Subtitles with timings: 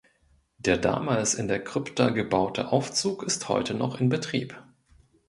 [0.57, 4.59] Der damals in der Krypta gebaute Aufzug ist heute noch in Betrieb.